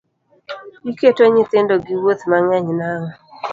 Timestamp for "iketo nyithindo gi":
0.91-1.95